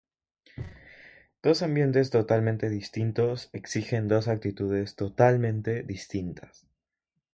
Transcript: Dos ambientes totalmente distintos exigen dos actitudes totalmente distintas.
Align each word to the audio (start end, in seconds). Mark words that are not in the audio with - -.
Dos 1.43 1.61
ambientes 1.61 2.09
totalmente 2.09 2.69
distintos 2.71 3.51
exigen 3.53 4.07
dos 4.07 4.27
actitudes 4.27 4.95
totalmente 4.95 5.83
distintas. 5.83 6.65